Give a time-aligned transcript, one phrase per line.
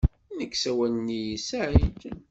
[0.37, 1.99] Nek sawalen-iyi Saɛid.